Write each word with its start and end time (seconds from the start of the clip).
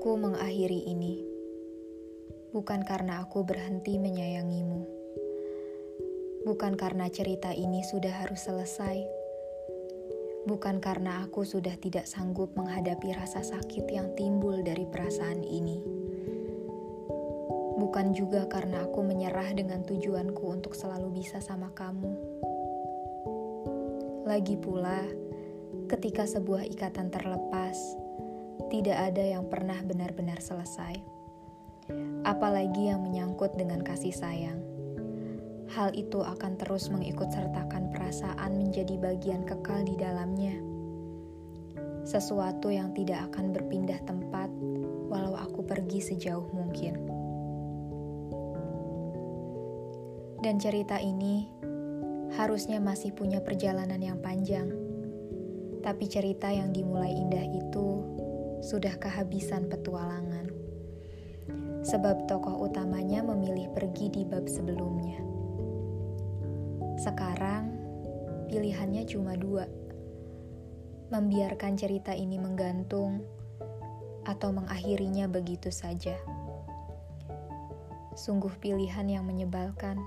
mengakhiri 0.00 0.88
ini. 0.88 1.20
Bukan 2.56 2.80
karena 2.84 3.20
aku 3.20 3.44
berhenti 3.44 3.96
menyayangimu, 4.00 4.84
bukan 6.44 6.76
karena 6.76 7.08
cerita 7.08 7.52
ini 7.52 7.80
sudah 7.80 8.12
harus 8.12 8.44
selesai, 8.44 9.04
bukan 10.44 10.76
karena 10.80 11.24
aku 11.24 11.44
sudah 11.48 11.72
tidak 11.80 12.04
sanggup 12.04 12.52
menghadapi 12.52 13.12
rasa 13.16 13.40
sakit 13.40 13.88
yang 13.88 14.12
timbul 14.16 14.60
dari 14.60 14.84
perasaan 14.84 15.40
ini, 15.40 15.80
bukan 17.80 18.12
juga 18.12 18.44
karena 18.52 18.84
aku 18.84 19.00
menyerah 19.00 19.48
dengan 19.56 19.80
tujuanku 19.88 20.44
untuk 20.44 20.76
selalu 20.76 21.24
bisa 21.24 21.40
sama 21.40 21.72
kamu. 21.72 22.12
Lagi 24.28 24.60
pula, 24.60 25.08
ketika 25.88 26.28
sebuah 26.28 26.68
ikatan 26.68 27.08
terlepas 27.08 27.91
tidak 28.72 29.12
ada 29.12 29.20
yang 29.20 29.44
pernah 29.52 29.76
benar-benar 29.84 30.40
selesai. 30.40 30.96
Apalagi 32.24 32.88
yang 32.88 33.04
menyangkut 33.04 33.52
dengan 33.52 33.84
kasih 33.84 34.16
sayang. 34.16 34.64
Hal 35.76 35.92
itu 35.92 36.24
akan 36.24 36.56
terus 36.56 36.88
mengikut 36.88 37.28
sertakan 37.28 37.92
perasaan 37.92 38.56
menjadi 38.56 38.96
bagian 38.96 39.44
kekal 39.44 39.84
di 39.84 39.92
dalamnya. 40.00 40.56
Sesuatu 42.08 42.72
yang 42.72 42.96
tidak 42.96 43.28
akan 43.28 43.52
berpindah 43.52 44.00
tempat 44.08 44.48
walau 45.12 45.36
aku 45.36 45.60
pergi 45.68 46.00
sejauh 46.00 46.48
mungkin. 46.56 46.96
Dan 50.40 50.56
cerita 50.56 50.96
ini 50.96 51.44
harusnya 52.40 52.80
masih 52.80 53.12
punya 53.12 53.44
perjalanan 53.44 54.00
yang 54.00 54.16
panjang. 54.24 54.72
Tapi 55.84 56.04
cerita 56.08 56.48
yang 56.48 56.72
dimulai 56.72 57.12
indah 57.12 57.46
itu 57.52 58.21
sudah 58.72 58.96
kehabisan 58.96 59.68
petualangan. 59.68 60.48
Sebab 61.84 62.24
tokoh 62.24 62.64
utamanya 62.64 63.20
memilih 63.20 63.68
pergi 63.76 64.08
di 64.08 64.24
bab 64.24 64.48
sebelumnya. 64.48 65.20
Sekarang, 66.96 67.68
pilihannya 68.48 69.04
cuma 69.04 69.36
dua. 69.36 69.68
Membiarkan 71.12 71.76
cerita 71.76 72.16
ini 72.16 72.40
menggantung 72.40 73.20
atau 74.24 74.56
mengakhirinya 74.56 75.28
begitu 75.28 75.68
saja. 75.68 76.16
Sungguh 78.16 78.56
pilihan 78.56 79.04
yang 79.04 79.28
menyebalkan. 79.28 80.00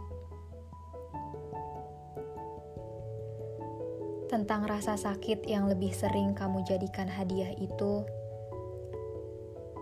Tentang 4.25 4.65
rasa 4.65 4.97
sakit 4.97 5.45
yang 5.45 5.69
lebih 5.69 5.93
sering 5.93 6.33
kamu 6.33 6.65
jadikan 6.65 7.05
hadiah 7.05 7.53
itu, 7.61 8.01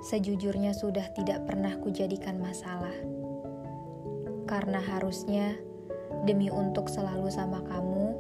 sejujurnya 0.04 0.76
sudah 0.76 1.08
tidak 1.16 1.48
pernah 1.48 1.80
kujadikan 1.80 2.36
masalah. 2.36 2.94
Karena 4.44 4.84
harusnya 4.84 5.56
demi 6.28 6.52
untuk 6.52 6.92
selalu 6.92 7.32
sama 7.32 7.64
kamu, 7.64 8.12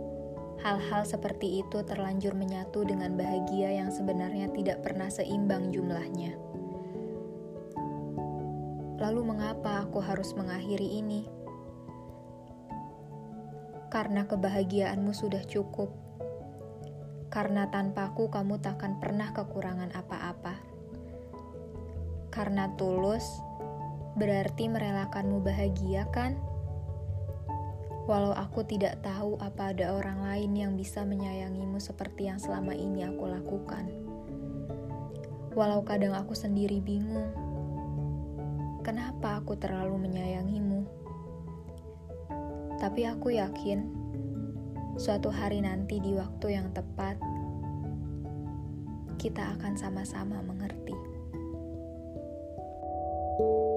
hal-hal 0.64 1.04
seperti 1.04 1.60
itu 1.60 1.84
terlanjur 1.84 2.32
menyatu 2.40 2.88
dengan 2.88 3.20
bahagia 3.20 3.84
yang 3.84 3.92
sebenarnya 3.92 4.48
tidak 4.56 4.80
pernah 4.80 5.12
seimbang 5.12 5.76
jumlahnya. 5.76 6.40
Lalu 9.04 9.22
mengapa 9.36 9.84
aku 9.84 10.00
harus 10.00 10.32
mengakhiri 10.40 11.04
ini? 11.04 11.28
Karena 13.92 14.24
kebahagiaanmu 14.24 15.12
sudah 15.12 15.44
cukup. 15.44 15.92
Karena 17.28 17.68
tanpaku 17.68 18.32
kamu 18.32 18.64
takkan 18.64 19.02
pernah 19.04 19.36
kekurangan 19.36 19.92
apa-apa 19.92 20.53
karena 22.34 22.66
tulus 22.74 23.46
berarti 24.18 24.66
merelakanmu 24.66 25.46
bahagia 25.46 26.10
kan? 26.10 26.34
Walau 28.10 28.34
aku 28.34 28.66
tidak 28.66 29.06
tahu 29.06 29.38
apa 29.38 29.72
ada 29.72 29.94
orang 29.94 30.26
lain 30.26 30.52
yang 30.58 30.74
bisa 30.74 31.06
menyayangimu 31.06 31.78
seperti 31.78 32.28
yang 32.28 32.42
selama 32.42 32.74
ini 32.74 33.06
aku 33.06 33.30
lakukan. 33.30 33.86
Walau 35.54 35.86
kadang 35.86 36.18
aku 36.18 36.34
sendiri 36.34 36.82
bingung, 36.82 37.30
kenapa 38.82 39.40
aku 39.40 39.54
terlalu 39.56 40.10
menyayangimu. 40.10 40.84
Tapi 42.82 43.08
aku 43.08 43.38
yakin, 43.38 43.88
suatu 44.98 45.30
hari 45.30 45.62
nanti 45.64 46.02
di 46.02 46.18
waktu 46.18 46.60
yang 46.60 46.74
tepat, 46.74 47.16
kita 49.22 49.56
akan 49.56 49.80
sama-sama 49.80 50.44
mengerti. 50.44 51.13
you 53.40 53.73